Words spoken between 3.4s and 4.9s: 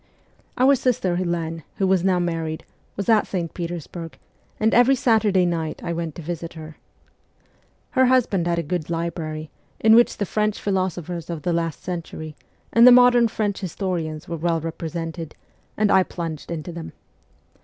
Petersburg, and